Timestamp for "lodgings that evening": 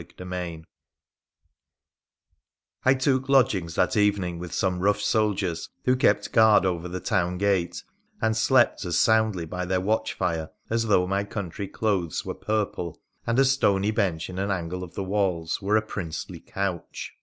3.29-4.39